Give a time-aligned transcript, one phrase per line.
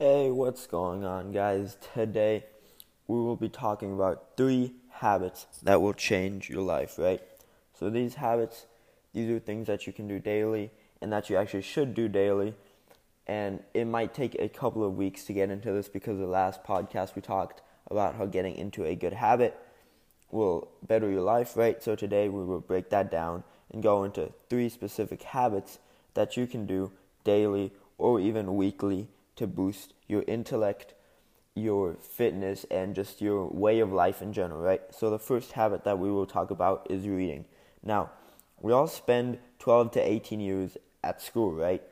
[0.00, 1.76] Hey, what's going on, guys?
[1.94, 2.46] Today
[3.06, 7.22] we will be talking about three habits that will change your life, right?
[7.78, 8.66] So, these habits,
[9.12, 12.54] these are things that you can do daily and that you actually should do daily.
[13.28, 16.64] And it might take a couple of weeks to get into this because the last
[16.64, 19.56] podcast we talked about how getting into a good habit
[20.32, 21.80] will better your life, right?
[21.80, 25.78] So, today we will break that down and go into three specific habits
[26.14, 26.90] that you can do
[27.22, 29.06] daily or even weekly
[29.36, 30.94] to boost your intellect,
[31.54, 34.82] your fitness, and just your way of life in general, right?
[34.90, 37.44] So, the first habit that we will talk about is reading.
[37.82, 38.10] Now,
[38.60, 41.82] we all spend 12 to 18 years at school, right?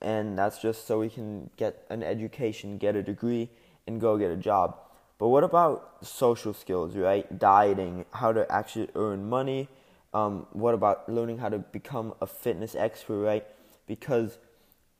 [0.00, 3.50] And that's just so we can get an education, get a degree,
[3.86, 4.76] and go get a job.
[5.18, 7.38] But what about social skills, right?
[7.38, 9.68] Dieting, how to actually earn money.
[10.12, 13.46] Um, what about learning how to become a fitness expert, right?
[13.86, 14.38] Because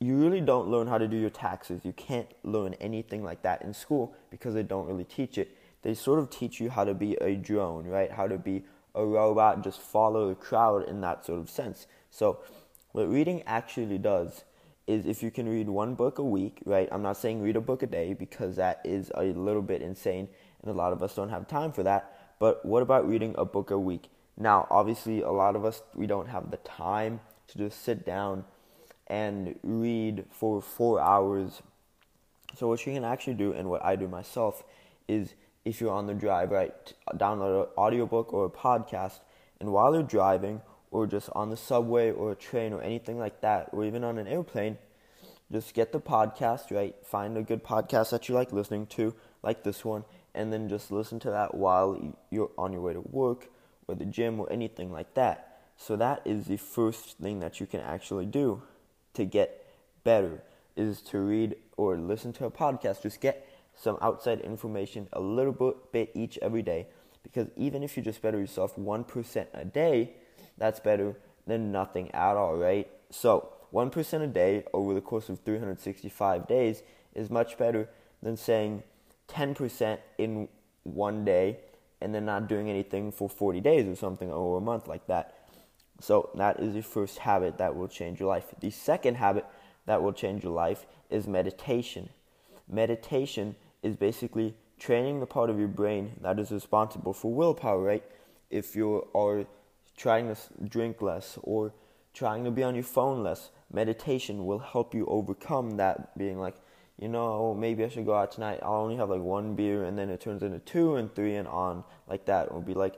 [0.01, 1.83] you really don't learn how to do your taxes.
[1.85, 5.57] You can't learn anything like that in school because they don't really teach it.
[5.83, 8.11] They sort of teach you how to be a drone, right?
[8.11, 11.87] How to be a robot, just follow the crowd in that sort of sense.
[12.11, 12.41] So,
[12.93, 14.45] what reading actually does
[14.87, 16.89] is if you can read one book a week, right?
[16.93, 20.29] I'm not saying read a book a day because that is a little bit insane
[20.63, 22.37] and a lot of us don't have time for that.
[22.39, 24.11] But what about reading a book a week?
[24.37, 28.45] Now, obviously, a lot of us, we don't have the time to just sit down
[29.07, 31.63] and read for four hours.
[32.57, 34.63] So what you can actually do, and what I do myself,
[35.09, 39.21] is if you're on the drive, right, download an audiobook or a podcast,
[39.61, 43.41] and while you're driving, or just on the subway or a train or anything like
[43.41, 44.79] that, or even on an airplane,
[45.51, 46.95] just get the podcast, right?
[47.05, 50.91] Find a good podcast that you like listening to, like this one, and then just
[50.91, 53.49] listen to that while you're on your way to work
[53.87, 55.61] or the gym or anything like that.
[55.77, 58.63] So that is the first thing that you can actually do
[59.15, 59.67] to get
[60.05, 60.43] better
[60.77, 63.03] is to read or listen to a podcast.
[63.03, 66.87] Just get some outside information a little bit, bit each every day.
[67.23, 70.13] Because even if you just better yourself 1% a day,
[70.59, 71.17] that's better
[71.47, 72.89] than nothing at all, right?
[73.11, 76.83] So, 1% a day over the course of 365 days
[77.15, 77.89] is much better
[78.23, 78.83] than saying
[79.29, 80.49] 10% in
[80.85, 81.59] one day
[82.01, 85.44] and then not doing anything for 40 days or something or a month like that.
[86.01, 88.47] So that is the first habit that will change your life.
[88.61, 89.47] The second habit
[89.87, 92.09] that will change your life is meditation.
[92.69, 98.05] Meditation is basically training the part of your brain that is responsible for willpower, right?
[98.51, 99.45] If you are
[99.97, 101.73] trying to drink less or
[102.13, 106.57] trying to be on your phone less, meditation will help you overcome that being like,
[106.99, 108.61] you know, oh, maybe I should go out tonight.
[108.63, 111.49] I'll only have like one beer and then it turns into two and three and
[111.49, 112.47] on like that.
[112.47, 112.95] It will be like,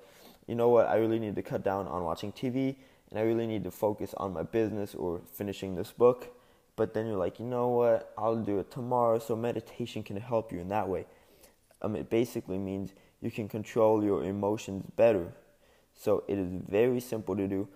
[0.47, 2.77] you know what, I really need to cut down on watching TV
[3.11, 6.29] and I really need to focus on my business or finishing this book.
[6.77, 9.19] But then you're like, you know what, I'll do it tomorrow.
[9.19, 11.06] So meditation can help you in that way.
[11.83, 12.93] Um, it basically means
[13.23, 15.33] you can control your emotions better.
[15.95, 17.69] So it is very simple to do.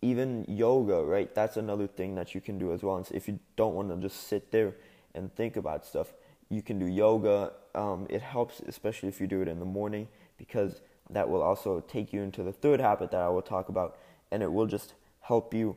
[0.00, 1.32] Even yoga, right?
[1.34, 2.96] That's another thing that you can do as well.
[2.96, 4.74] And if you don't want to just sit there
[5.14, 6.14] and think about stuff,
[6.48, 7.52] you can do yoga.
[7.74, 10.08] Um, it helps, especially if you do it in the morning,
[10.38, 10.80] because
[11.14, 13.98] that will also take you into the third habit that I will talk about,
[14.30, 15.76] and it will just help you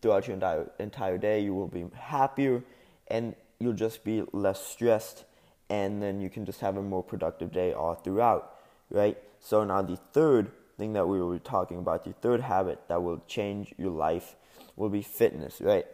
[0.00, 1.40] throughout your entire entire day.
[1.40, 2.62] You will be happier,
[3.08, 5.24] and you'll just be less stressed,
[5.68, 8.56] and then you can just have a more productive day all throughout,
[8.90, 9.16] right?
[9.40, 13.02] So now the third thing that we will be talking about, the third habit that
[13.02, 14.36] will change your life,
[14.76, 15.86] will be fitness, right?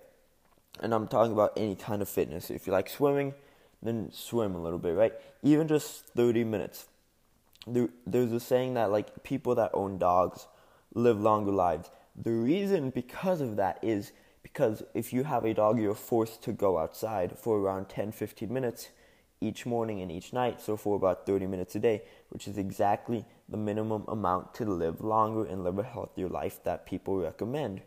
[0.80, 2.50] And I'm talking about any kind of fitness.
[2.50, 3.34] If you like swimming,
[3.82, 5.12] then swim a little bit, right?
[5.42, 6.86] Even just 30 minutes
[7.66, 10.48] there, there's a saying that like people that own dogs
[10.94, 11.90] live longer lives.
[12.16, 14.12] The reason because of that is
[14.42, 18.52] because if you have a dog, you're forced to go outside for around 10 15
[18.52, 18.88] minutes
[19.42, 23.24] each morning and each night, so for about 30 minutes a day, which is exactly
[23.48, 27.80] the minimum amount to live longer and live a healthier life that people recommend.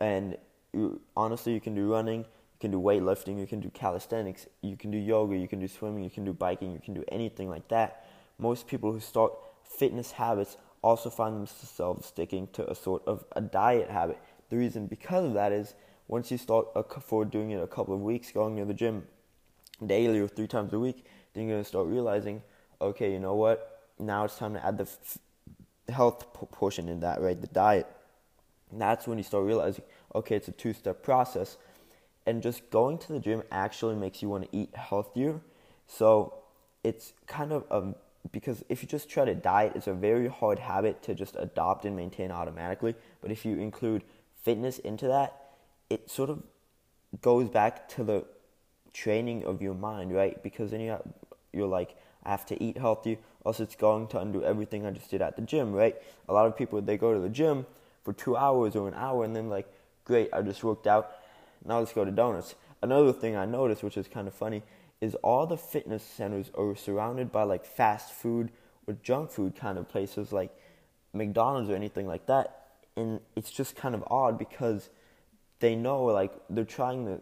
[0.00, 0.36] And
[0.74, 4.76] you, honestly, you can do running, you can do weightlifting, you can do calisthenics, you
[4.76, 7.48] can do yoga, you can do swimming, you can do biking, you can do anything
[7.48, 8.04] like that
[8.38, 9.32] most people who start
[9.64, 14.18] fitness habits also find themselves sticking to a sort of a diet habit.
[14.50, 15.74] The reason because of that is
[16.08, 16.66] once you start
[17.02, 19.06] for doing it a couple of weeks, going to the gym
[19.84, 21.04] daily or three times a week,
[21.34, 22.42] then you're gonna start realizing,
[22.80, 23.90] okay, you know what?
[23.98, 25.18] Now it's time to add the f-
[25.88, 27.40] health portion in that, right?
[27.40, 27.86] The diet.
[28.70, 29.84] And that's when you start realizing,
[30.14, 31.56] okay, it's a two-step process,
[32.26, 35.40] and just going to the gym actually makes you want to eat healthier.
[35.86, 36.34] So
[36.82, 37.94] it's kind of a
[38.32, 41.84] because if you just try to diet, it's a very hard habit to just adopt
[41.84, 42.94] and maintain automatically.
[43.20, 44.02] But if you include
[44.42, 45.34] fitness into that,
[45.90, 46.42] it sort of
[47.20, 48.24] goes back to the
[48.92, 50.42] training of your mind, right?
[50.42, 51.02] Because then you have,
[51.52, 55.10] you're like, I have to eat healthy, else it's going to undo everything I just
[55.10, 55.96] did at the gym, right?
[56.28, 57.66] A lot of people they go to the gym
[58.04, 59.66] for two hours or an hour and then like,
[60.04, 61.12] great, I just worked out.
[61.64, 62.54] Now let's go to donuts.
[62.82, 64.62] Another thing I noticed, which is kind of funny,
[65.00, 68.50] is all the fitness centers are surrounded by like fast food
[68.86, 70.50] or junk food kind of places like
[71.12, 72.68] McDonald's or anything like that.
[72.96, 74.88] And it's just kind of odd because
[75.60, 77.20] they know like they're trying to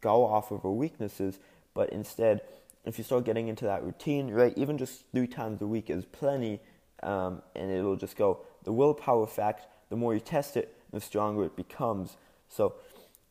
[0.00, 1.38] go off of our weaknesses,
[1.74, 2.40] but instead
[2.84, 6.04] if you start getting into that routine, right, even just three times a week is
[6.04, 6.60] plenty,
[7.02, 8.40] um, and it'll just go.
[8.64, 12.16] The willpower fact, the more you test it, the stronger it becomes.
[12.48, 12.74] So,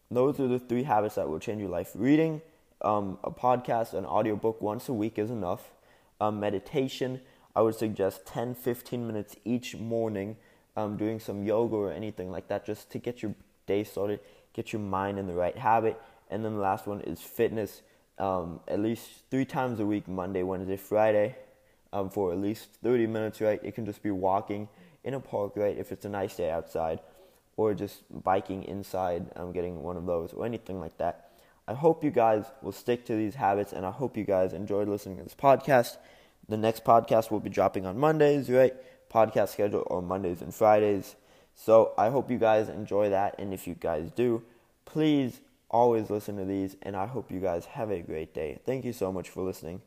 [0.09, 1.91] those are the three habits that will change your life.
[1.95, 2.41] Reading
[2.83, 5.71] um, a podcast, an audiobook once a week is enough.
[6.19, 7.21] Um, meditation,
[7.55, 10.37] I would suggest 10 15 minutes each morning,
[10.75, 13.33] um, doing some yoga or anything like that just to get your
[13.65, 14.19] day started,
[14.53, 15.99] get your mind in the right habit.
[16.29, 17.81] And then the last one is fitness
[18.17, 21.35] um, at least three times a week Monday, Wednesday, Friday
[21.91, 23.59] um, for at least 30 minutes, right?
[23.63, 24.69] It can just be walking
[25.03, 25.77] in a park, right?
[25.77, 26.99] If it's a nice day outside,
[27.57, 31.30] or just biking inside, um, getting one of those, or anything like that.
[31.71, 34.89] I hope you guys will stick to these habits, and I hope you guys enjoyed
[34.89, 35.95] listening to this podcast.
[36.49, 38.75] The next podcast will be dropping on Mondays, right?
[39.09, 41.15] Podcast schedule on Mondays and Fridays.
[41.55, 44.43] So I hope you guys enjoy that, and if you guys do,
[44.83, 45.39] please
[45.69, 48.59] always listen to these, and I hope you guys have a great day.
[48.65, 49.81] Thank you so much for listening.